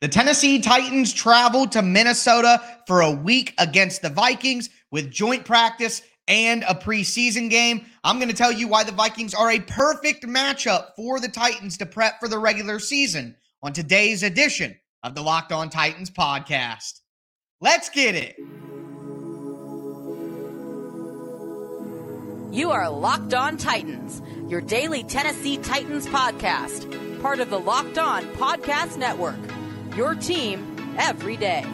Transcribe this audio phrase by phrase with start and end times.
[0.00, 6.02] The Tennessee Titans travel to Minnesota for a week against the Vikings with joint practice
[6.28, 7.86] and a preseason game.
[8.04, 11.78] I'm going to tell you why the Vikings are a perfect matchup for the Titans
[11.78, 17.00] to prep for the regular season on today's edition of the Locked On Titans podcast.
[17.62, 18.36] Let's get it.
[22.54, 24.20] You are Locked On Titans,
[24.50, 29.55] your daily Tennessee Titans podcast, part of the Locked On Podcast Network
[29.96, 31.64] your team every day.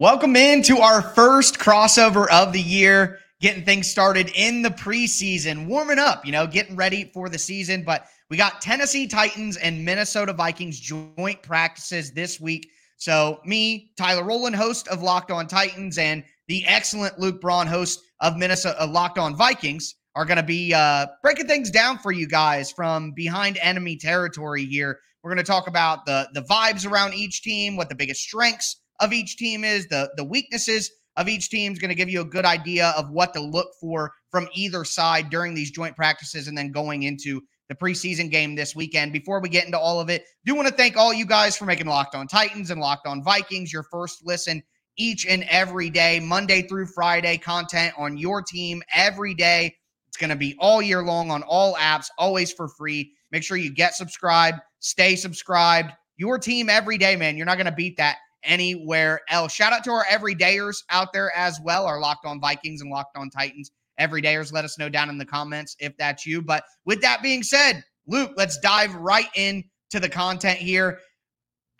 [0.00, 5.98] Welcome into our first crossover of the year, getting things started in the preseason, warming
[5.98, 7.82] up, you know, getting ready for the season.
[7.82, 12.70] But we got Tennessee Titans and Minnesota Vikings joint practices this week.
[12.98, 18.02] So, me, Tyler Rowland, host of Locked On Titans, and the excellent Luke Braun, host
[18.20, 22.26] of Minnesota Locked On Vikings, are going to be uh, breaking things down for you
[22.26, 24.98] guys from behind enemy territory here.
[25.22, 28.80] We're going to talk about the the vibes around each team, what the biggest strengths
[29.00, 32.20] of each team is, the the weaknesses of each team is going to give you
[32.20, 36.48] a good idea of what to look for from either side during these joint practices
[36.48, 39.12] and then going into the preseason game this weekend.
[39.12, 41.66] Before we get into all of it, do want to thank all you guys for
[41.66, 44.62] making Locked On Titans and Locked On Vikings your first listen
[44.96, 49.74] each and every day, Monday through Friday, content on your team every day.
[50.08, 53.12] It's going to be all year long on all apps, always for free.
[53.30, 55.92] Make sure you get subscribed, stay subscribed.
[56.16, 57.36] Your team every day, man.
[57.36, 59.52] You're not going to beat that anywhere else.
[59.52, 63.16] Shout out to our everydayers out there as well, our Locked On Vikings and Locked
[63.16, 64.52] On Titans everydayers.
[64.52, 66.42] Let us know down in the comments if that's you.
[66.42, 70.98] But with that being said, Luke, let's dive right in to the content here.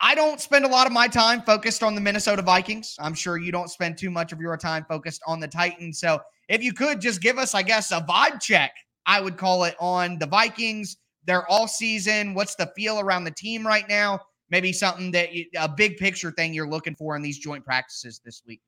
[0.01, 2.95] I don't spend a lot of my time focused on the Minnesota Vikings.
[2.99, 5.99] I'm sure you don't spend too much of your time focused on the Titans.
[5.99, 8.71] So if you could just give us, I guess, a vibe check,
[9.05, 12.33] I would call it on the Vikings, their all season.
[12.33, 14.19] What's the feel around the team right now?
[14.49, 18.21] Maybe something that you, a big picture thing you're looking for in these joint practices
[18.23, 18.61] this week.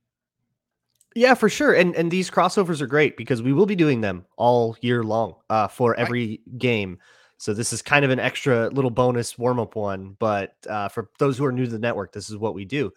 [1.15, 1.73] Yeah, for sure.
[1.73, 5.35] And and these crossovers are great because we will be doing them all year long
[5.49, 6.57] uh, for every right.
[6.57, 6.99] game.
[7.37, 10.15] So this is kind of an extra little bonus warm up one.
[10.19, 12.93] But uh, for those who are new to the network, this is what we do.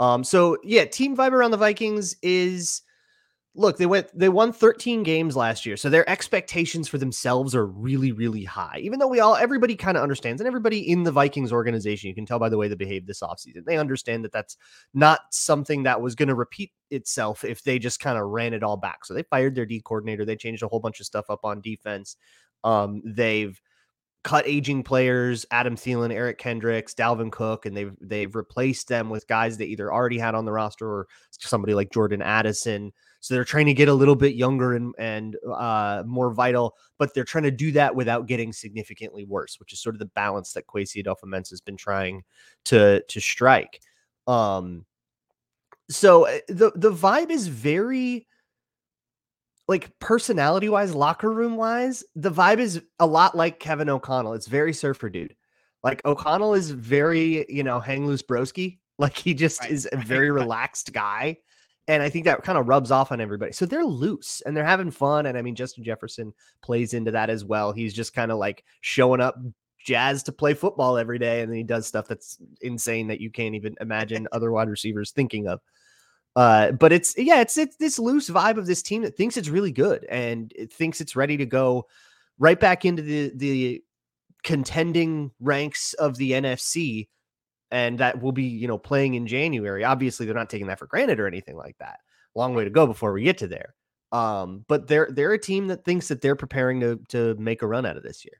[0.00, 2.82] Um, so yeah, team vibe around the Vikings is
[3.54, 5.76] look, they went they won 13 games last year.
[5.76, 8.78] So their expectations for themselves are really really high.
[8.82, 12.14] Even though we all everybody kind of understands and everybody in the Vikings organization, you
[12.14, 13.64] can tell by the way they behaved this offseason.
[13.64, 14.56] They understand that that's
[14.94, 18.62] not something that was going to repeat itself if they just kind of ran it
[18.62, 19.04] all back.
[19.04, 21.60] So they fired their D coordinator, they changed a whole bunch of stuff up on
[21.60, 22.16] defense.
[22.64, 23.60] Um, they've
[24.24, 29.26] cut aging players, Adam Thielen, Eric Kendricks, Dalvin Cook, and they've they've replaced them with
[29.26, 32.92] guys that either already had on the roster or somebody like Jordan Addison.
[33.22, 37.14] So they're trying to get a little bit younger and and uh, more vital, but
[37.14, 40.52] they're trying to do that without getting significantly worse, which is sort of the balance
[40.52, 42.24] that Kwesi Adofo-Mensah has been trying
[42.64, 43.80] to to strike.
[44.26, 44.84] Um,
[45.88, 48.26] so uh, the the vibe is very
[49.68, 54.34] like personality wise, locker room wise, the vibe is a lot like Kevin O'Connell.
[54.34, 55.36] It's very surfer dude.
[55.84, 58.78] Like O'Connell is very, you know, hang loose broski.
[58.98, 59.70] Like he just right.
[59.70, 61.38] is a very relaxed guy.
[61.88, 63.52] And I think that kind of rubs off on everybody.
[63.52, 65.26] So they're loose and they're having fun.
[65.26, 66.32] And I mean, Justin Jefferson
[66.62, 67.72] plays into that as well.
[67.72, 69.36] He's just kind of like showing up
[69.84, 71.40] jazz to play football every day.
[71.40, 75.10] And then he does stuff that's insane that you can't even imagine other wide receivers
[75.10, 75.60] thinking of.
[76.34, 79.50] Uh, but it's yeah, it's it's this loose vibe of this team that thinks it's
[79.50, 81.86] really good and it thinks it's ready to go
[82.38, 83.84] right back into the the
[84.42, 87.08] contending ranks of the NFC
[87.72, 89.82] and that will be, you know, playing in January.
[89.82, 92.00] Obviously, they're not taking that for granted or anything like that.
[92.34, 93.74] Long way to go before we get to there.
[94.12, 97.66] Um, but they're they're a team that thinks that they're preparing to to make a
[97.66, 98.34] run out of this year.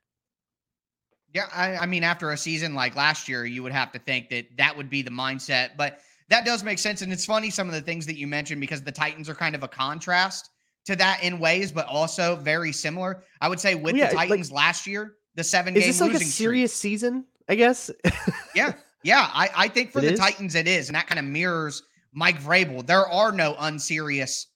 [1.35, 4.29] Yeah, I, I mean, after a season like last year, you would have to think
[4.29, 5.71] that that would be the mindset.
[5.79, 8.61] But that does make sense, and it's funny some of the things that you mentioned
[8.61, 10.51] because the Titans are kind of a contrast
[10.85, 13.25] to that in ways, but also very similar.
[13.41, 16.13] I would say with yeah, the Titans like, last year, the seven is this like
[16.13, 16.93] a serious streak.
[16.93, 17.25] season?
[17.49, 17.91] I guess.
[18.55, 20.19] yeah, Yeah, I, I think for it the is?
[20.19, 21.83] Titans it is, and that kind of mirrors
[22.13, 22.87] Mike Vrabel.
[22.87, 24.47] There are no unserious,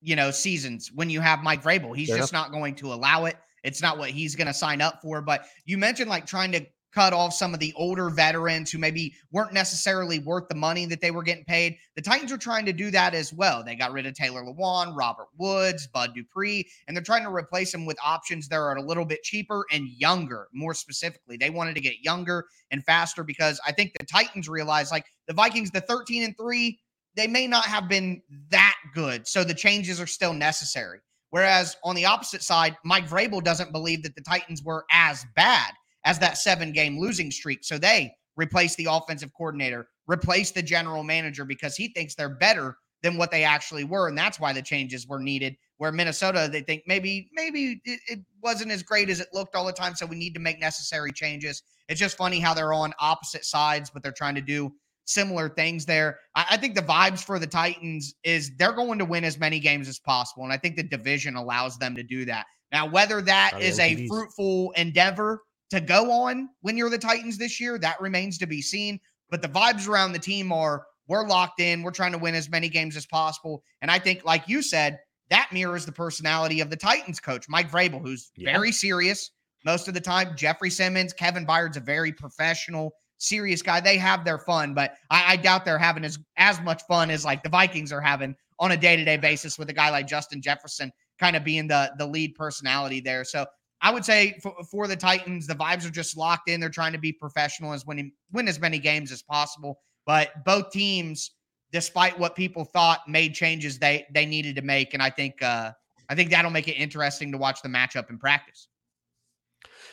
[0.00, 1.96] you know, seasons when you have Mike Vrabel.
[1.96, 2.46] He's Fair just enough.
[2.46, 3.36] not going to allow it.
[3.62, 5.20] It's not what he's going to sign up for.
[5.20, 9.14] But you mentioned like trying to cut off some of the older veterans who maybe
[9.32, 11.76] weren't necessarily worth the money that they were getting paid.
[11.96, 13.62] The Titans are trying to do that as well.
[13.62, 17.72] They got rid of Taylor Lewan, Robert Woods, Bud Dupree, and they're trying to replace
[17.72, 21.36] them with options that are a little bit cheaper and younger, more specifically.
[21.36, 25.34] They wanted to get younger and faster because I think the Titans realized like the
[25.34, 26.78] Vikings, the 13 and 3,
[27.16, 29.26] they may not have been that good.
[29.26, 30.98] So the changes are still necessary.
[31.30, 35.72] Whereas on the opposite side, Mike Vrabel doesn't believe that the Titans were as bad
[36.04, 37.60] as that seven game losing streak.
[37.62, 42.76] So they replace the offensive coordinator, replace the general manager because he thinks they're better
[43.02, 44.08] than what they actually were.
[44.08, 45.56] And that's why the changes were needed.
[45.78, 49.64] Where Minnesota, they think maybe, maybe it, it wasn't as great as it looked all
[49.64, 49.94] the time.
[49.94, 51.62] So we need to make necessary changes.
[51.88, 54.72] It's just funny how they're on opposite sides, but they're trying to do
[55.06, 56.18] similar things there.
[56.34, 59.58] I, I, think the vibes for the Titans is they're going to win as many
[59.58, 60.44] games as possible.
[60.44, 62.44] And I think the division allows them to do that.
[62.72, 67.60] Now, whether that is a fruitful endeavor to go on when you're the Titans this
[67.60, 69.00] year, that remains to be seen.
[69.30, 71.82] But the vibes around the team are we're locked in.
[71.82, 73.62] We're trying to win as many games as possible.
[73.82, 77.70] And I think, like you said, that mirrors the personality of the Titans coach, Mike
[77.70, 78.52] Vrabel, who's yeah.
[78.52, 79.30] very serious
[79.64, 80.36] most of the time.
[80.36, 83.80] Jeffrey Simmons, Kevin Byard's a very professional, serious guy.
[83.80, 87.24] They have their fun, but I, I doubt they're having as, as much fun as
[87.24, 90.06] like the Vikings are having on a day to day basis with a guy like
[90.06, 93.24] Justin Jefferson kind of being the the lead personality there.
[93.24, 93.46] So
[93.82, 96.60] I would say for, for, the Titans, the vibes are just locked in.
[96.60, 99.80] They're trying to be professional as winning win as many games as possible.
[100.06, 101.30] But both teams,
[101.72, 105.72] despite what people thought, made changes they they needed to make, and I think uh,
[106.08, 108.68] I think that'll make it interesting to watch the matchup in practice.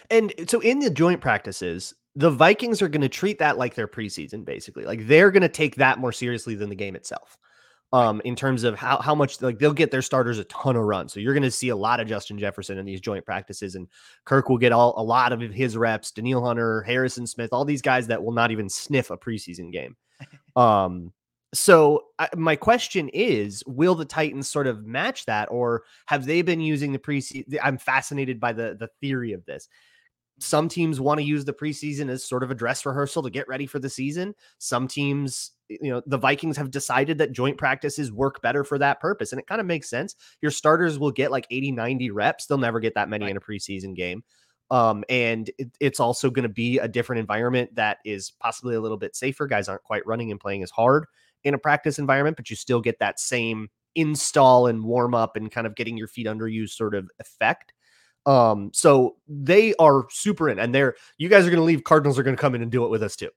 [0.09, 3.87] And so in the joint practices, the Vikings are going to treat that like their
[3.87, 4.85] preseason, basically.
[4.85, 7.37] Like they're going to take that more seriously than the game itself
[7.93, 10.83] um, in terms of how, how much like they'll get their starters a ton of
[10.83, 11.13] runs.
[11.13, 13.87] So you're going to see a lot of Justin Jefferson in these joint practices, and
[14.25, 16.11] Kirk will get all a lot of his reps.
[16.11, 19.95] Danielle Hunter, Harrison Smith, all these guys that will not even sniff a preseason game.
[20.55, 21.13] um,
[21.53, 26.41] so I, my question is, will the Titans sort of match that, or have they
[26.41, 27.57] been using the preseason?
[27.63, 29.69] I'm fascinated by the the theory of this
[30.39, 33.47] some teams want to use the preseason as sort of a dress rehearsal to get
[33.47, 34.35] ready for the season.
[34.59, 38.99] Some teams, you know, the Vikings have decided that joint practices work better for that
[38.99, 39.31] purpose.
[39.31, 40.15] And it kind of makes sense.
[40.41, 42.45] Your starters will get like 80, 90 reps.
[42.45, 43.31] They'll never get that many right.
[43.31, 44.23] in a preseason game.
[44.69, 48.81] Um, and it, it's also going to be a different environment that is possibly a
[48.81, 49.47] little bit safer.
[49.47, 51.05] Guys aren't quite running and playing as hard
[51.43, 55.51] in a practice environment, but you still get that same install and warm up and
[55.51, 57.73] kind of getting your feet under you sort of effect.
[58.27, 61.83] Um, so they are super in, and they're you guys are going to leave.
[61.85, 63.29] Cardinals are going to come in and do it with us too.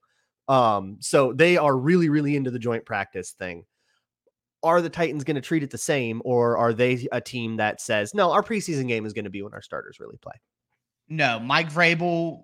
[0.49, 3.65] Um, so they are really, really into the joint practice thing.
[4.63, 7.79] Are the Titans going to treat it the same, or are they a team that
[7.79, 8.31] says no?
[8.31, 10.35] Our preseason game is going to be when our starters really play.
[11.07, 12.43] No, Mike Vrabel.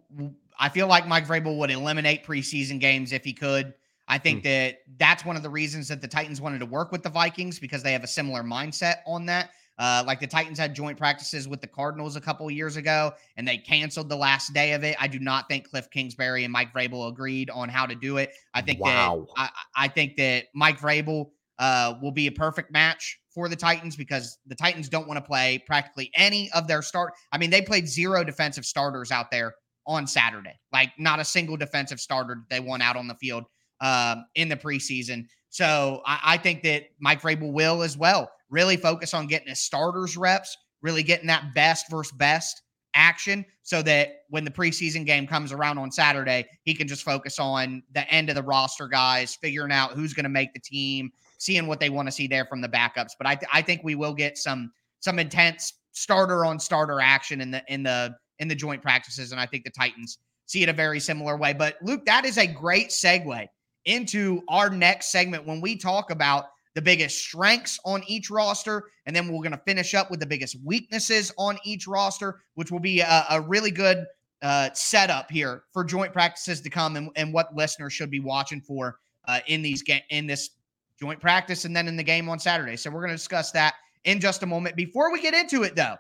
[0.58, 3.74] I feel like Mike Vrabel would eliminate preseason games if he could.
[4.08, 4.50] I think hmm.
[4.50, 7.60] that that's one of the reasons that the Titans wanted to work with the Vikings
[7.60, 9.50] because they have a similar mindset on that.
[9.80, 13.48] Uh, like the Titans had joint practices with the Cardinals a couple years ago, and
[13.48, 14.96] they canceled the last day of it.
[15.00, 18.34] I do not think Cliff Kingsbury and Mike Vrabel agreed on how to do it.
[18.54, 19.28] I think wow.
[19.36, 21.30] that I, I, think that Mike Vrabel
[21.60, 25.28] uh, will be a perfect match for the Titans because the Titans don't want to
[25.28, 27.14] play practically any of their start.
[27.32, 29.54] I mean, they played zero defensive starters out there
[29.86, 30.60] on Saturday.
[30.74, 33.46] Like not a single defensive starter they won out on the field
[33.80, 35.28] um, in the preseason.
[35.50, 39.60] So I, I think that Mike Vrabel will as well really focus on getting his
[39.60, 42.62] starters reps, really getting that best versus best
[42.94, 47.40] action so that when the preseason game comes around on Saturday, he can just focus
[47.40, 51.12] on the end of the roster guys, figuring out who's going to make the team,
[51.38, 53.12] seeing what they want to see there from the backups.
[53.18, 57.40] But I, th- I think we will get some some intense starter on starter action
[57.40, 60.70] in the in the in the joint practices, and I think the Titans see it
[60.70, 61.54] a very similar way.
[61.54, 63.48] But Luke, that is a great segue
[63.86, 66.46] into our next segment when we talk about
[66.78, 70.26] the biggest strengths on each roster, and then we're going to finish up with the
[70.28, 74.06] biggest weaknesses on each roster, which will be a, a really good
[74.44, 78.62] uh, setup here for joint practices to come and, and what listeners should be watching
[78.62, 80.52] for uh, in these ga- in this
[81.00, 82.78] joint practice and then in the game on Saturday.
[82.78, 84.76] So we're going to discuss that in just a moment.
[84.76, 85.96] Before we get into it, though,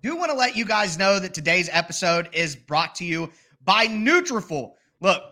[0.00, 3.30] do want to let you guys know that today's episode is brought to you
[3.66, 4.76] by Nutrafol.
[5.02, 5.22] Look,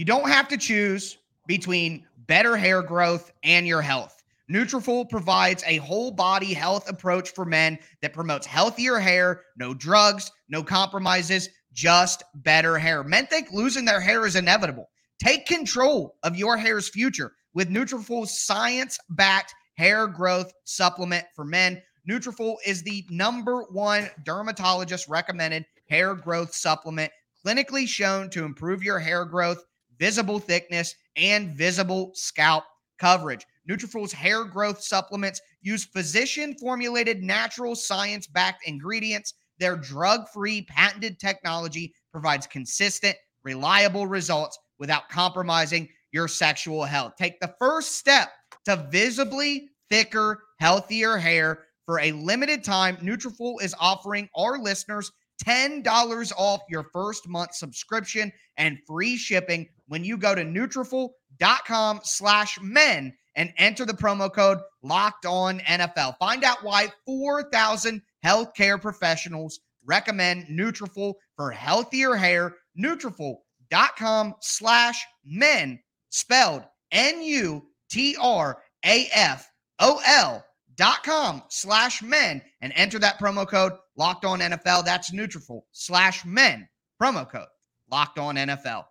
[0.00, 4.24] you don't have to choose between better hair growth and your health.
[4.50, 10.32] Nutrafol provides a whole body health approach for men that promotes healthier hair, no drugs,
[10.48, 13.04] no compromises, just better hair.
[13.04, 14.88] Men think losing their hair is inevitable.
[15.22, 21.82] Take control of your hair's future with Nutrafol's science-backed hair growth supplement for men.
[22.08, 27.12] Nutrafol is the number one dermatologist recommended hair growth supplement,
[27.44, 29.62] clinically shown to improve your hair growth,
[30.00, 32.64] visible thickness, and visible scalp
[32.98, 33.46] coverage.
[33.68, 39.34] Nutrafol's hair growth supplements use physician formulated natural science backed ingredients.
[39.58, 47.12] Their drug free patented technology provides consistent, reliable results without compromising your sexual health.
[47.16, 48.30] Take the first step
[48.64, 51.66] to visibly thicker, healthier hair.
[51.86, 55.10] For a limited time, Nutrafol is offering our listeners
[55.44, 62.58] $10 off your first month subscription and free shipping when you go to Nutrafol.com slash
[62.60, 66.16] men and enter the promo code locked on NFL.
[66.18, 72.56] Find out why 4,000 healthcare professionals recommend Nutrafol for healthier hair.
[72.78, 75.80] Nutrafol.com slash men
[76.10, 77.64] spelled N-U-T-R-A-F-O-L
[80.80, 84.82] dot com slash men and enter that promo code locked on NFL.
[84.82, 86.66] That's Nutrafol slash men
[86.98, 87.48] promo code
[87.90, 88.86] locked on NFL.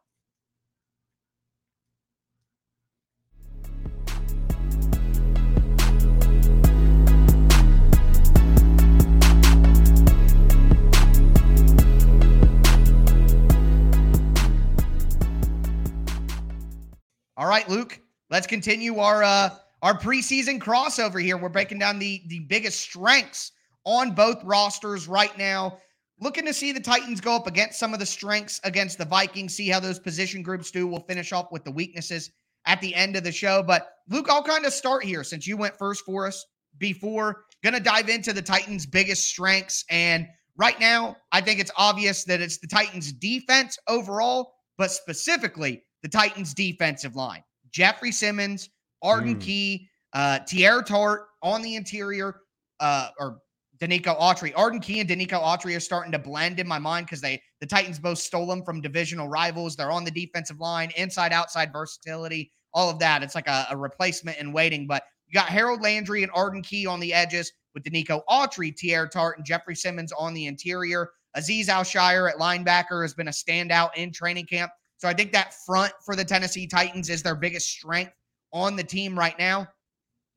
[17.36, 19.50] All right, Luke, let's continue our uh
[19.82, 21.38] our preseason crossover here.
[21.38, 23.52] We're breaking down the the biggest strengths
[23.86, 25.80] on both rosters right now.
[26.20, 29.56] Looking to see the Titans go up against some of the strengths against the Vikings,
[29.56, 30.86] see how those position groups do.
[30.86, 32.30] We'll finish off with the weaknesses
[32.66, 33.64] at the end of the show.
[33.64, 36.46] But Luke, I'll kind of start here since you went first for us
[36.78, 37.46] before.
[37.64, 39.86] Gonna dive into the Titans' biggest strengths.
[39.90, 45.84] And right now, I think it's obvious that it's the Titans' defense overall, but specifically
[46.04, 47.44] the Titans' defensive line.
[47.72, 48.70] Jeffrey Simmons,
[49.02, 49.42] Arden mm.
[49.42, 52.42] Key, uh, Teair Tart on the interior,
[52.80, 53.40] uh, or
[53.80, 54.52] Denico Autry.
[54.56, 57.68] Arden Key and Denico Autry are starting to blend in my mind because they the
[57.68, 59.76] Titans both stole them from divisional rivals.
[59.76, 63.24] They're on the defensive line, inside outside versatility, all of that.
[63.24, 64.86] It's like a, a replacement in waiting.
[64.86, 69.10] But you got Harold Landry and Arden Key on the edges with Denico Autry, Teair
[69.10, 71.12] Tart, and Jeffrey Simmons on the interior.
[71.38, 74.72] Azeez Al-Shaair at linebacker has been a standout in training camp.
[74.98, 78.12] So I think that front for the Tennessee Titans is their biggest strength
[78.54, 79.68] on the team right now.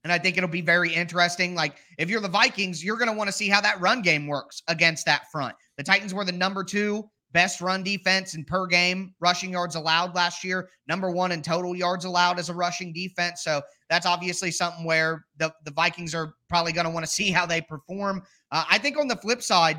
[0.05, 1.55] And I think it'll be very interesting.
[1.55, 4.27] Like, if you're the Vikings, you're going to want to see how that run game
[4.27, 5.55] works against that front.
[5.77, 10.15] The Titans were the number two best run defense and per game rushing yards allowed
[10.15, 13.43] last year, number one in total yards allowed as a rushing defense.
[13.43, 17.31] So that's obviously something where the, the Vikings are probably going to want to see
[17.31, 18.23] how they perform.
[18.51, 19.79] Uh, I think on the flip side,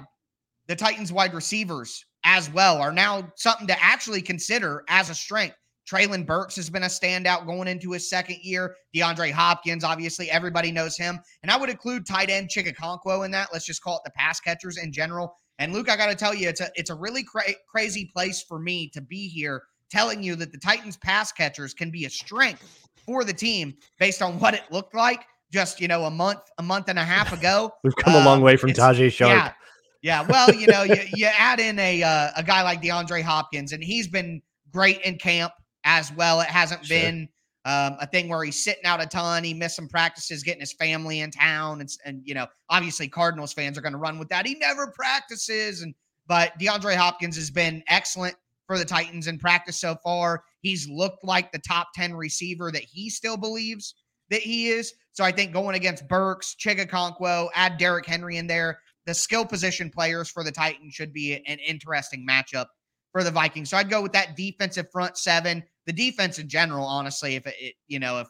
[0.67, 5.55] the Titans wide receivers as well are now something to actually consider as a strength.
[5.89, 8.75] Treylon Burks has been a standout going into his second year.
[8.95, 11.19] DeAndre Hopkins, obviously, everybody knows him.
[11.41, 13.49] And I would include tight end Chig Okonkwo in that.
[13.51, 15.35] Let's just call it the pass catchers in general.
[15.59, 18.41] And Luke, I got to tell you, it's a it's a really cra- crazy place
[18.41, 22.09] for me to be here, telling you that the Titans pass catchers can be a
[22.09, 26.39] strength for the team based on what it looked like just you know a month
[26.57, 27.71] a month and a half ago.
[27.83, 29.29] We've come a long way from Tajae Sharpe.
[29.29, 29.53] Yeah,
[30.01, 33.73] yeah, well, you know, you, you add in a uh, a guy like DeAndre Hopkins,
[33.73, 36.41] and he's been great in camp as well.
[36.41, 36.97] It hasn't sure.
[36.97, 37.29] been
[37.65, 39.43] um, a thing where he's sitting out a ton.
[39.43, 43.53] He missed some practices, getting his family in town, and and you know, obviously Cardinals
[43.53, 44.45] fans are going to run with that.
[44.45, 45.93] He never practices, and
[46.27, 48.35] but DeAndre Hopkins has been excellent
[48.67, 50.43] for the Titans in practice so far.
[50.61, 53.95] He's looked like the top ten receiver that he still believes
[54.29, 54.93] that he is.
[55.11, 59.45] So I think going against Burks, Chig Okonkwo, add Derrick Henry in there the skill
[59.45, 62.67] position players for the Titans should be an interesting matchup
[63.11, 63.69] for the Vikings.
[63.69, 65.63] So I'd go with that defensive front seven.
[65.85, 68.27] The defense in general, honestly, if it, you know, if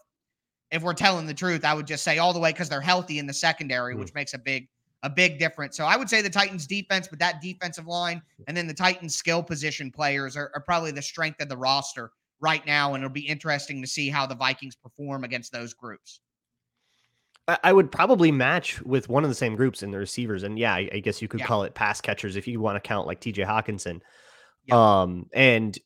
[0.72, 3.20] if we're telling the truth, I would just say all the way because they're healthy
[3.20, 4.00] in the secondary, mm.
[4.00, 4.68] which makes a big
[5.04, 5.78] a big difference.
[5.78, 9.16] So I would say the Titans defense, but that defensive line and then the Titans
[9.16, 12.94] skill position players are, are probably the strength of the roster right now.
[12.94, 16.22] And it'll be interesting to see how the Vikings perform against those groups.
[17.62, 20.74] I would probably match with one of the same groups in the receivers, and yeah,
[20.74, 21.46] I, I guess you could yeah.
[21.46, 23.44] call it pass catchers if you want to count like T.J.
[23.44, 24.00] Hockenson.
[24.66, 25.02] Yeah.
[25.02, 25.78] Um, and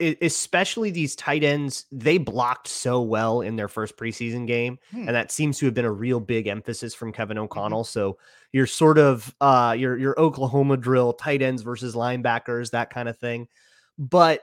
[0.00, 5.06] especially these tight ends, they blocked so well in their first preseason game, hmm.
[5.06, 7.44] and that seems to have been a real big emphasis from Kevin mm-hmm.
[7.44, 7.82] O'Connell.
[7.82, 7.98] Mm-hmm.
[7.98, 8.18] So
[8.52, 13.18] you're sort of uh, your your Oklahoma drill, tight ends versus linebackers, that kind of
[13.18, 13.48] thing.
[13.98, 14.42] But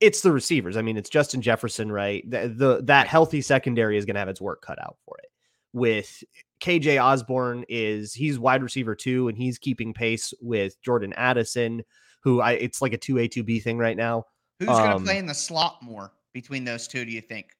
[0.00, 0.76] it's the receivers.
[0.76, 2.28] I mean, it's Justin Jefferson, right?
[2.28, 5.30] The, the that healthy secondary is going to have its work cut out for it
[5.72, 6.22] with
[6.60, 11.84] KJ Osborn is he's wide receiver two, and he's keeping pace with Jordan Addison,
[12.22, 14.24] who I it's like a two A two B thing right now.
[14.58, 17.04] Who's um, going to play in the slot more between those two?
[17.04, 17.54] Do you think?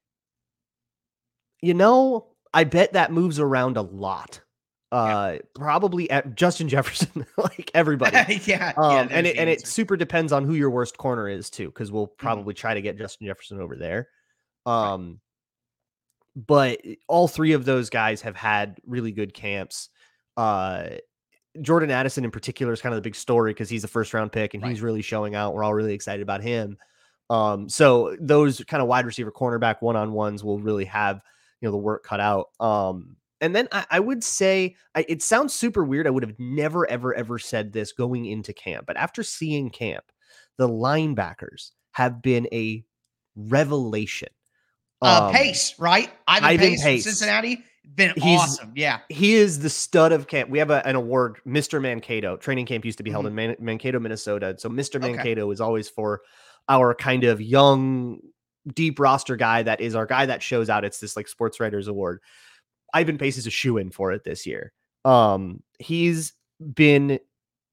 [1.60, 4.40] You know, I bet that moves around a lot.
[4.90, 5.38] Uh, yeah.
[5.54, 8.40] probably at Justin Jefferson, like everybody.
[8.46, 11.50] yeah, um, yeah and it and it super depends on who your worst corner is
[11.50, 12.26] too, because we'll mm-hmm.
[12.26, 14.08] probably try to get Justin Jefferson over there.
[14.64, 15.20] Um,
[16.34, 19.90] but all three of those guys have had really good camps.
[20.36, 20.90] Uh,
[21.62, 24.32] Jordan Addison in particular is kind of the big story because he's a first round
[24.32, 24.70] pick and right.
[24.70, 25.54] he's really showing out.
[25.54, 26.76] We're all really excited about him.
[27.30, 31.20] Um, so those kind of wide receiver cornerback one on ones will really have
[31.60, 32.48] you know the work cut out.
[32.60, 36.06] Um, and then I, I would say I, it sounds super weird.
[36.06, 40.04] I would have never ever ever said this going into camp, but after seeing camp,
[40.56, 42.84] the linebackers have been a
[43.36, 44.28] revelation.
[45.00, 46.10] Uh, um, Pace, right?
[46.26, 47.04] Ivan, Ivan Pace, Pace.
[47.04, 47.64] Cincinnati
[47.94, 48.72] been He's, awesome.
[48.74, 49.00] Yeah.
[49.08, 50.50] He is the stud of camp.
[50.50, 51.80] We have a, an award, Mr.
[51.80, 52.36] Mankato.
[52.36, 53.38] Training camp used to be held mm-hmm.
[53.38, 54.54] in Man- Mankato, Minnesota.
[54.58, 55.00] So Mr.
[55.00, 55.52] Mankato okay.
[55.52, 56.22] is always for
[56.68, 58.20] our kind of young,
[58.74, 60.84] deep roster guy that is our guy that shows out.
[60.84, 62.20] It's this like sports writers award.
[62.94, 64.72] Ivan Pace is a shoe in for it this year.
[65.04, 66.32] Um, he's
[66.74, 67.20] been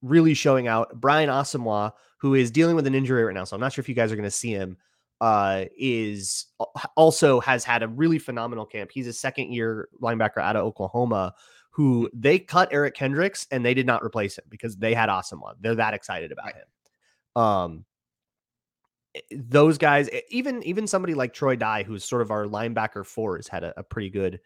[0.02, 1.00] really showing out.
[1.00, 3.90] Brian Asamoah, who is dealing with an injury right now, so I'm not sure if
[3.90, 4.78] you guys are going to see him
[5.22, 6.48] uh, is
[6.96, 8.92] also has had a really phenomenal camp.
[8.94, 11.34] He's a second year linebacker out of Oklahoma
[11.76, 15.56] who they cut Eric Kendricks and they did not replace him because they had Asamoah.
[15.60, 17.44] They're that excited about him.
[17.44, 17.86] Um,
[19.14, 23.36] eh, those guys, even even somebody like Troy Dye, who's sort of our linebacker four,
[23.36, 24.40] has had a, a pretty good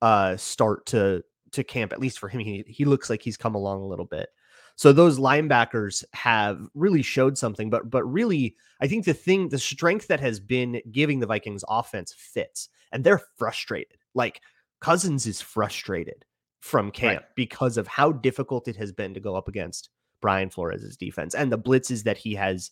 [0.00, 1.92] uh start to to camp.
[1.92, 4.28] At least for him, he he looks like he's come along a little bit.
[4.76, 9.58] So those linebackers have really showed something, but but really, I think the thing, the
[9.58, 13.98] strength that has been giving the Vikings offense fits, and they're frustrated.
[14.14, 14.42] Like
[14.80, 16.24] Cousins is frustrated
[16.60, 17.34] from camp right.
[17.36, 19.88] because of how difficult it has been to go up against
[20.20, 22.70] Brian Flores' defense and the blitzes that he has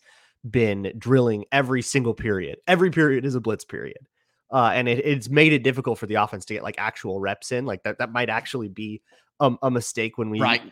[0.50, 2.58] been drilling every single period.
[2.66, 4.08] Every period is a blitz period.
[4.50, 7.50] Uh, and it, it's made it difficult for the offense to get like actual reps
[7.50, 7.64] in.
[7.64, 9.00] Like that, that might actually be
[9.40, 10.62] um, a mistake when we right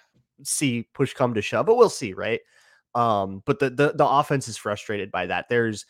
[0.44, 2.40] see push come to shove, but we'll see, right?
[2.94, 5.46] Um, but the the the offense is frustrated by that.
[5.48, 5.86] There's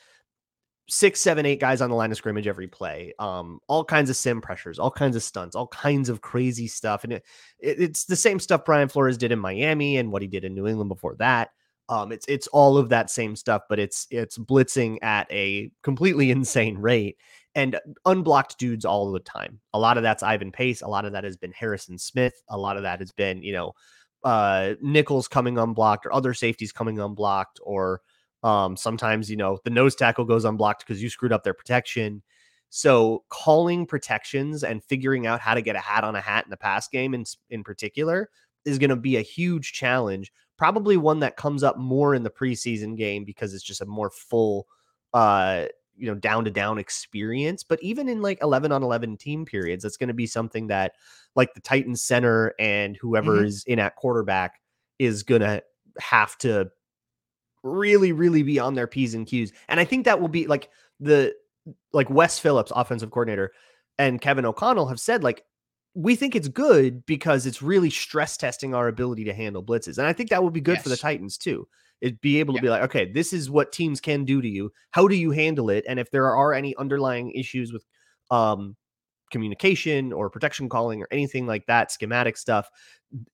[0.88, 3.14] six, seven, eight guys on the line of scrimmage every play.
[3.18, 7.04] Um, all kinds of sim pressures, all kinds of stunts, all kinds of crazy stuff,
[7.04, 7.24] and it,
[7.60, 10.54] it, it's the same stuff Brian Flores did in Miami and what he did in
[10.54, 11.50] New England before that.
[11.88, 16.30] Um, it's it's all of that same stuff, but it's it's blitzing at a completely
[16.30, 17.16] insane rate
[17.54, 19.60] and unblocked dudes all the time.
[19.74, 20.82] A lot of that's Ivan Pace.
[20.82, 22.34] A lot of that has been Harrison Smith.
[22.48, 23.72] A lot of that has been you know
[24.24, 28.00] uh, nickels coming unblocked or other safeties coming unblocked, or
[28.42, 32.22] um, sometimes, you know, the nose tackle goes unblocked because you screwed up their protection.
[32.70, 36.50] So calling protections and figuring out how to get a hat on a hat in
[36.50, 38.30] the pass game in, in particular
[38.64, 40.32] is going to be a huge challenge.
[40.56, 44.10] Probably one that comes up more in the preseason game because it's just a more
[44.10, 44.66] full,
[45.12, 45.66] uh,
[46.02, 47.62] you know, down to down experience.
[47.62, 50.94] But even in like 11 on 11 team periods, that's going to be something that
[51.36, 53.44] like the Titans center and whoever mm-hmm.
[53.44, 54.60] is in at quarterback
[54.98, 55.62] is going to
[56.00, 56.72] have to
[57.62, 59.52] really, really be on their P's and Q's.
[59.68, 61.36] And I think that will be like the,
[61.92, 63.52] like Wes Phillips, offensive coordinator,
[63.96, 65.44] and Kevin O'Connell have said, like,
[65.94, 69.98] we think it's good because it's really stress testing our ability to handle blitzes.
[69.98, 70.82] And I think that would be good yes.
[70.82, 71.68] for the Titans too.
[72.02, 72.62] Is be able to yeah.
[72.62, 74.70] be like, okay, this is what teams can do to you.
[74.90, 75.84] How do you handle it?
[75.88, 77.84] And if there are any underlying issues with
[78.30, 78.76] um
[79.32, 82.68] communication or protection calling or anything like that, schematic stuff,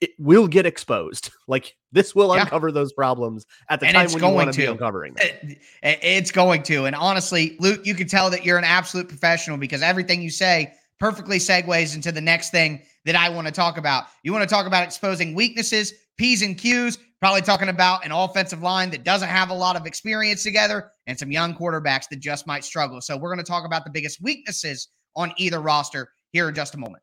[0.01, 1.31] it will get exposed.
[1.49, 2.43] Like this will yeah.
[2.43, 5.15] uncover those problems at the and time when you want to be uncovering.
[5.17, 6.85] It, it's going to.
[6.85, 10.75] And honestly, Luke, you can tell that you're an absolute professional because everything you say
[11.01, 14.05] perfectly segues into the next thing that I want to talk about.
[14.23, 18.63] You want to talk about exposing weaknesses, P's and Q's, probably talking about an offensive
[18.63, 22.47] line that doesn't have a lot of experience together and some young quarterbacks that just
[22.47, 23.01] might struggle.
[23.01, 26.75] So we're going to talk about the biggest weaknesses on either roster here in just
[26.75, 27.03] a moment.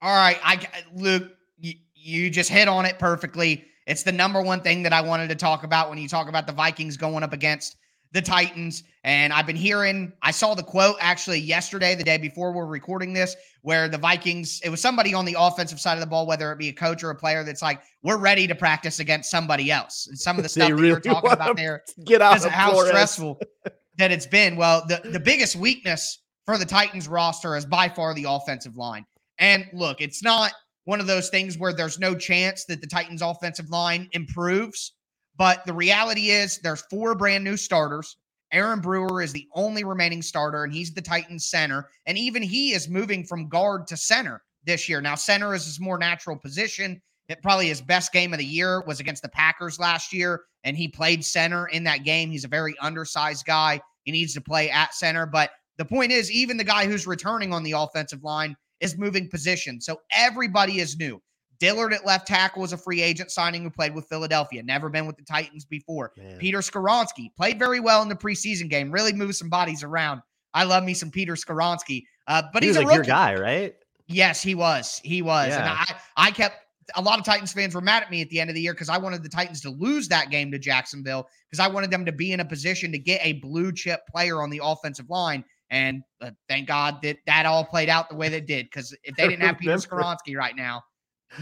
[0.00, 3.64] All right, I Luke, you, you just hit on it perfectly.
[3.86, 6.46] It's the number one thing that I wanted to talk about when you talk about
[6.46, 7.76] the Vikings going up against
[8.12, 8.84] the Titans.
[9.04, 13.12] And I've been hearing, I saw the quote actually yesterday, the day before we're recording
[13.12, 16.52] this, where the Vikings, it was somebody on the offensive side of the ball, whether
[16.52, 19.70] it be a coach or a player, that's like, we're ready to practice against somebody
[19.70, 20.06] else.
[20.06, 22.72] And some of the stuff that really you're talking about there, get out of how
[22.72, 22.88] Flores.
[22.88, 23.40] stressful
[23.98, 24.56] that it's been.
[24.56, 29.04] Well, the, the biggest weakness for the Titans roster is by far the offensive line.
[29.38, 30.52] And look, it's not
[30.84, 34.92] one of those things where there's no chance that the Titans offensive line improves
[35.36, 38.16] but the reality is there's four brand new starters
[38.52, 41.88] Aaron Brewer is the only remaining starter, and he's the Titans center.
[42.06, 45.00] And even he is moving from guard to center this year.
[45.00, 47.00] Now, center is his more natural position.
[47.28, 50.76] It probably his best game of the year was against the Packers last year, and
[50.76, 52.30] he played center in that game.
[52.30, 53.80] He's a very undersized guy.
[54.04, 55.26] He needs to play at center.
[55.26, 59.28] But the point is, even the guy who's returning on the offensive line is moving
[59.28, 59.80] position.
[59.80, 61.20] So everybody is new.
[61.58, 65.06] Dillard at left tackle was a free agent signing who played with Philadelphia, never been
[65.06, 66.12] with the Titans before.
[66.16, 66.38] Man.
[66.38, 70.22] Peter Skoronski played very well in the preseason game, really moved some bodies around.
[70.54, 72.96] I love me some Peter Skoronski, uh, but he he's like rookie.
[72.96, 73.74] your guy, right?
[74.06, 75.00] Yes, he was.
[75.04, 75.58] He was, yeah.
[75.58, 76.56] and I, I kept.
[76.94, 78.72] A lot of Titans fans were mad at me at the end of the year
[78.72, 82.06] because I wanted the Titans to lose that game to Jacksonville because I wanted them
[82.06, 85.44] to be in a position to get a blue chip player on the offensive line.
[85.70, 88.66] And uh, thank God that that all played out the way that did.
[88.66, 90.82] Because if they didn't have Peter Skoronski right now,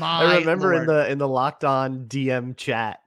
[0.01, 0.81] I remember Lord.
[0.81, 3.01] in the in the locked on DM chat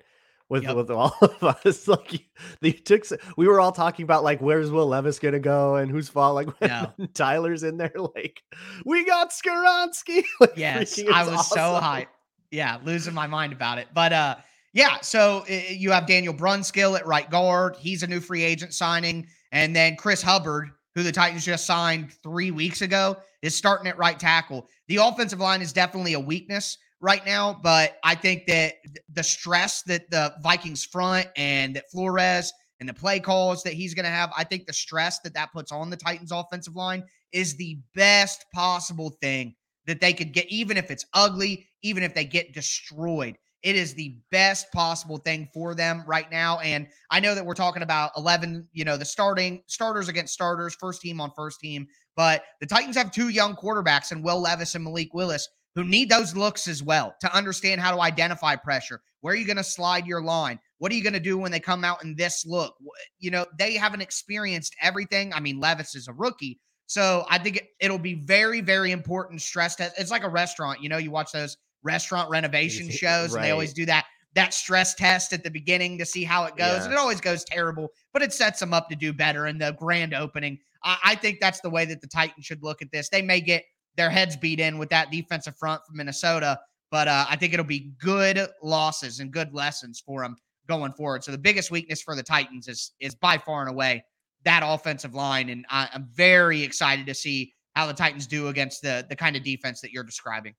[0.50, 0.76] with yep.
[0.76, 1.88] with all of us.
[1.88, 2.28] Like
[2.62, 3.06] you, took,
[3.38, 6.34] we were all talking about like where's Will Levis gonna go and who's fall.
[6.34, 6.92] Like no.
[7.14, 8.42] Tyler's in there, like
[8.86, 10.24] we got Skoronski.
[10.40, 11.56] like, yes, I was awesome.
[11.56, 12.08] so hyped.
[12.52, 13.88] Yeah, losing my mind about it.
[13.94, 14.36] But uh,
[14.74, 14.98] yeah.
[15.02, 17.76] So uh, you have Daniel Brunskill at right guard.
[17.78, 22.12] He's a new free agent signing, and then Chris Hubbard, who the Titans just signed
[22.24, 24.68] three weeks ago, is starting at right tackle.
[24.88, 28.74] The offensive line is definitely a weakness right now, but I think that
[29.14, 33.94] the stress that the Vikings front and that Flores and the play calls that he's
[33.94, 37.04] going to have, I think the stress that that puts on the Titans offensive line
[37.32, 42.14] is the best possible thing that they could get, even if it's ugly, even if
[42.14, 43.38] they get destroyed.
[43.62, 46.60] It is the best possible thing for them right now.
[46.60, 50.76] And I know that we're talking about 11, you know, the starting starters against starters,
[50.76, 51.88] first team on first team.
[52.16, 56.10] But the Titans have two young quarterbacks and Will Levis and Malik Willis who need
[56.10, 59.02] those looks as well to understand how to identify pressure.
[59.22, 60.60] Where are you going to slide your line?
[60.78, 62.76] What are you going to do when they come out in this look?
[63.20, 65.34] You know, they haven't experienced everything.
[65.34, 66.60] I mean, Levis is a rookie.
[66.88, 69.94] So I think it, will be very, very important stress test.
[70.00, 70.82] It's like a restaurant.
[70.82, 73.38] You know, you watch those restaurant renovation shows right.
[73.38, 76.56] and they always do that that stress test at the beginning to see how it
[76.56, 76.80] goes.
[76.80, 76.84] Yeah.
[76.86, 79.76] And it always goes terrible, but it sets them up to do better in the
[79.80, 80.60] grand opening.
[80.84, 83.10] I, I think that's the way that the Titans should look at this.
[83.10, 83.64] They may get
[83.96, 86.60] their heads beat in with that defensive front from Minnesota,
[86.92, 90.36] but uh, I think it'll be good losses and good lessons for them
[90.68, 91.24] going forward.
[91.24, 94.04] So the biggest weakness for the Titans is is by far and away
[94.46, 98.82] that offensive line, and I, I'm very excited to see how the Titans do against
[98.82, 100.54] the the kind of defense that you're describing.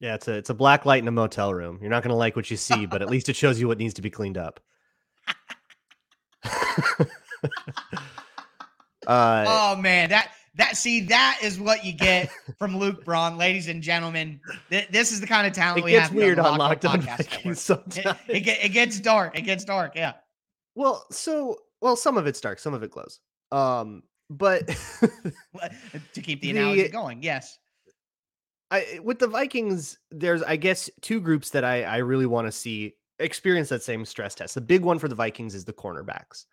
[0.00, 1.78] Yeah, it's a it's a black light in a motel room.
[1.80, 3.78] You're not going to like what you see, but at least it shows you what
[3.78, 4.60] needs to be cleaned up.
[9.06, 13.68] uh, oh man, that that see that is what you get from Luke Braun, ladies
[13.68, 14.40] and gentlemen.
[14.70, 16.14] Th- this is the kind of talent it we gets have.
[16.14, 17.02] weird on Locked On
[17.54, 17.96] sometimes.
[18.28, 19.38] It, it, it, gets dark.
[19.38, 19.94] It gets dark.
[19.96, 20.14] Yeah.
[20.74, 23.20] Well, so well, some of it's dark, some of it glows.
[23.50, 27.58] Um, but to keep the analogy the, going, yes.
[28.74, 32.52] I with the Vikings, there's I guess two groups that I I really want to
[32.52, 34.54] see experience that same stress test.
[34.54, 36.46] The big one for the Vikings is the cornerbacks.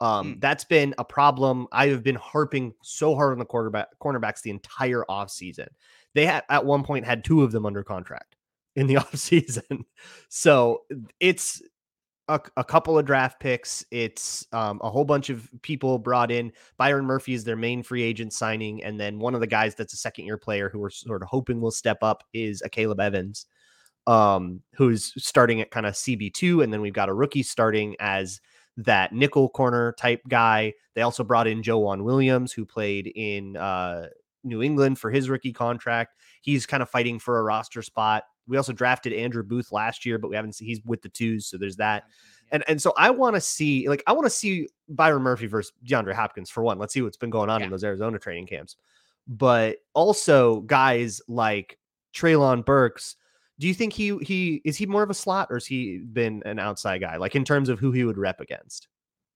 [0.00, 0.40] Um, mm.
[0.40, 1.66] that's been a problem.
[1.72, 5.68] I have been harping so hard on the quarterback cornerbacks the entire offseason.
[6.14, 8.36] They had at one point had two of them under contract
[8.74, 9.84] in the offseason.
[10.28, 10.82] So
[11.20, 11.62] it's
[12.28, 13.84] a, a, couple of draft picks.
[13.90, 16.52] It's um, a whole bunch of people brought in.
[16.76, 18.82] Byron Murphy is their main free agent signing.
[18.84, 21.28] And then one of the guys that's a second year player who we're sort of
[21.28, 23.46] hoping will step up is Akayleb Evans,
[24.06, 26.62] um, who's starting at kind of CB2.
[26.62, 28.40] And then we've got a rookie starting as
[28.76, 30.74] that nickel corner type guy.
[30.94, 34.08] They also brought in Joejuan Williams, who played in uh,
[34.44, 36.14] New England for his rookie contract.
[36.42, 38.24] He's kind of fighting for a roster spot.
[38.48, 41.46] We also drafted Andrew Booth last year, but we haven't seen he's with the twos,
[41.46, 42.04] so there's that.
[42.50, 45.72] And and so I want to see like I want to see Byron Murphy versus
[45.86, 46.78] DeAndre Hopkins for one.
[46.78, 47.66] Let's see what's been going on yeah.
[47.66, 48.76] in those Arizona training camps.
[49.26, 51.78] But also guys like
[52.14, 53.16] Treylon Burks.
[53.58, 56.42] Do you think he he is he more of a slot or has he been
[56.46, 57.16] an outside guy?
[57.16, 58.88] Like in terms of who he would rep against?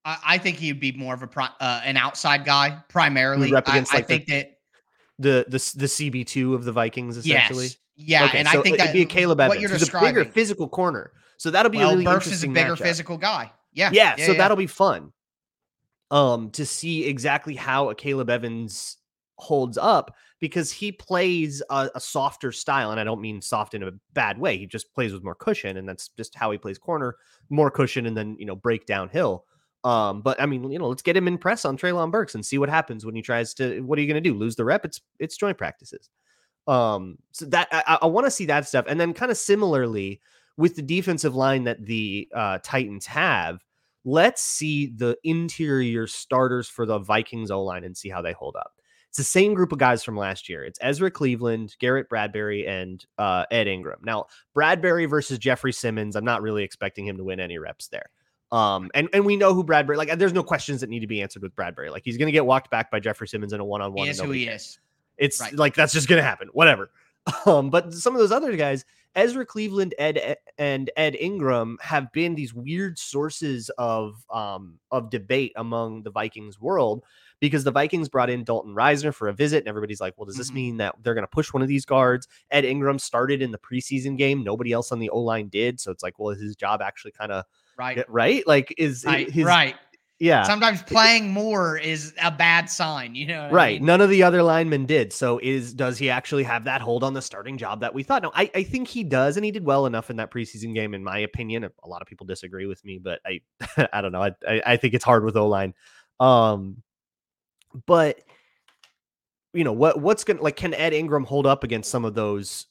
[0.05, 1.29] I, think he'd be more of a
[1.61, 3.53] uh, an outside guy primarily.
[3.53, 4.53] Rep against, I, like, I think the, that
[5.19, 7.67] the the the CB two of the Vikings essentially.
[7.67, 7.77] Yes.
[7.97, 10.09] Yeah, okay, and so I think that'd be Akayleb Evans, what you're describing.
[10.09, 11.13] a bigger physical corner.
[11.37, 12.51] So that'll be well, a really Burks interesting.
[12.51, 12.83] is a bigger matchup.
[12.83, 13.53] physical guy.
[13.73, 14.15] Yeah, yeah.
[14.17, 14.39] yeah so yeah.
[14.39, 15.13] that'll be fun.
[16.11, 18.99] Um, to see exactly how Akayleb Evans
[19.39, 23.83] holds up because he plays a, a, softer style, and I don't mean soft in
[23.83, 24.59] a bad way.
[24.59, 27.17] He just plays with more cushion, and that's just how he plays corner,
[27.49, 29.45] more cushion, and then you know break downhill.
[29.85, 32.45] Um, but I mean, you know, let's get him in press on Treylon Burks and
[32.45, 33.81] see what happens when he tries to.
[33.81, 34.37] What are you going to do?
[34.37, 34.85] Lose the rep?
[34.85, 36.09] It's it's joint practices.
[36.67, 40.21] Um, so that I, I want to see that stuff, and then kind of similarly
[40.57, 43.65] with the defensive line that the uh, Titans have,
[44.05, 48.57] let's see the interior starters for the Vikings O line and see how they hold
[48.57, 48.73] up.
[49.09, 50.65] It's the same group of guys from last year.
[50.65, 54.01] It's Ezra Cleveland, Garrett Bradbury, and uh, Ed Ingram.
[54.03, 58.07] Now, Bradbury versus Jeffrey Simmons, I'm not really expecting him to win any reps there.
[58.53, 60.17] Um, and and we know who Bradbury like.
[60.19, 61.91] There's no questions that need to be answered with Bradbury.
[61.91, 64.05] Like he's going to get walked back by Jeffrey Simmons in a one on one.
[64.05, 64.79] He is who he is.
[65.19, 65.55] It's right.
[65.55, 66.49] like that's just going to happen.
[66.53, 66.91] Whatever.
[67.47, 72.35] Um, but some of those other guys, Ezra Cleveland, Ed and Ed Ingram, have been
[72.35, 77.05] these weird sources of um of debate among the Vikings world
[77.43, 80.37] because the Vikings brought in Dalton Risner for a visit, and everybody's like, "Well, does
[80.37, 80.57] this mm-hmm.
[80.57, 83.59] mean that they're going to push one of these guards?" Ed Ingram started in the
[83.59, 86.57] preseason game; nobody else on the O line did, so it's like, well, is his
[86.57, 87.45] job actually kind of
[87.77, 88.05] right?
[88.09, 88.47] Right?
[88.47, 89.29] Like, is right?
[89.29, 89.77] His, right.
[90.23, 90.45] Yeah.
[90.45, 93.49] Sometimes playing more is a bad sign, you know.
[93.51, 93.71] Right.
[93.71, 93.87] I mean?
[93.87, 95.13] None of the other linemen did.
[95.13, 98.23] So is does he actually have that hold on the starting job that we thought?
[98.23, 100.95] No, I, I think he does, and he did well enough in that preseason game,
[100.95, 101.65] in my opinion.
[101.65, 103.41] A lot of people disagree with me, but I
[103.93, 104.23] I don't know.
[104.23, 105.75] I, I, I think it's hard with O line.
[106.21, 106.85] Um
[107.87, 108.21] but
[109.55, 112.67] you know, what what's gonna like can Ed Ingram hold up against some of those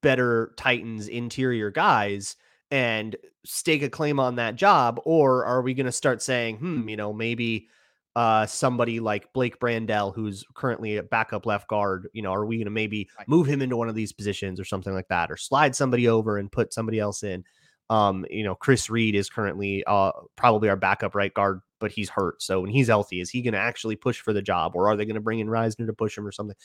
[0.00, 2.36] better Titans interior guys?
[2.70, 6.88] And stake a claim on that job or are we going to start saying hmm
[6.88, 7.68] you know maybe
[8.16, 12.56] uh somebody like Blake Brandel who's currently a backup left guard you know are we
[12.56, 15.36] going to maybe move him into one of these positions or something like that or
[15.36, 17.44] slide somebody over and put somebody else in?
[17.90, 22.08] Um you know Chris Reed is currently uh probably our backup right guard but he's
[22.08, 24.88] hurt so when he's healthy is he going to actually push for the job or
[24.88, 26.56] are they going to bring in Risner to push him or something?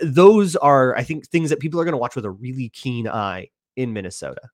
[0.00, 3.06] Those are I think things that people are going to watch with a really keen
[3.06, 4.50] eye in Minnesota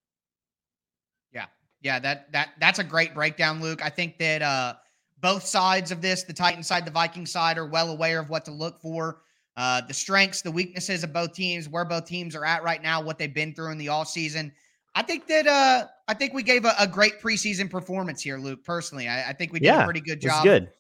[1.85, 3.85] yeah, that that that's a great breakdown, Luke.
[3.85, 4.75] I think that uh,
[5.21, 8.45] both sides of this, the Titan side, the Viking side, are well aware of what
[8.47, 9.21] to look for.
[9.57, 13.01] Uh, the strengths, the weaknesses of both teams, where both teams are at right now,
[13.01, 14.51] what they've been through in the all season.
[14.95, 18.65] I think that uh, I think we gave a, a, great preseason performance here, Luke.
[18.65, 20.43] Personally, I, I think we did yeah, a pretty good job.
[20.43, 20.71] Good.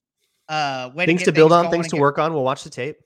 [0.49, 2.33] Uh, things to, to build on, things to work on.
[2.33, 2.97] We'll watch the tape.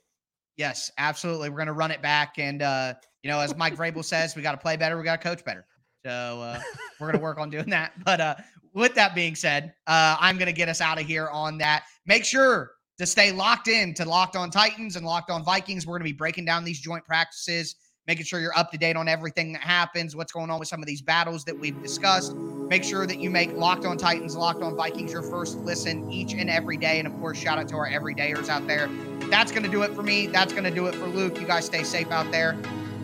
[0.57, 1.51] Yes, absolutely.
[1.51, 4.43] We're going to run it back, and uh, you know, as Mike Vrabel says, we
[4.43, 4.97] got to play better.
[4.97, 5.67] We got to coach better.
[6.05, 6.61] So uh,
[7.01, 7.93] we're gonna work on doing that.
[8.05, 8.35] But uh,
[8.75, 11.85] with that being said, uh, I'm gonna get us out of here on that.
[12.07, 15.87] Make sure to stay locked in to Locked On Titans and Locked On Vikings.
[15.87, 19.09] We're gonna be breaking down these joint practices, making sure you're up to date on
[19.09, 22.35] everything that happens, what's going on with some of these battles that we've discussed.
[22.35, 26.35] Make sure that you make Locked On Titans, Locked On Vikings your first listen each
[26.35, 26.99] and every day.
[26.99, 28.89] And of course, shout out to our everydayers out there.
[29.31, 30.27] That's gonna do it for me.
[30.27, 31.41] That's gonna do it for Luke.
[31.41, 32.51] You guys stay safe out there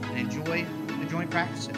[0.03, 0.67] and enjoy
[1.01, 1.77] the joint practices.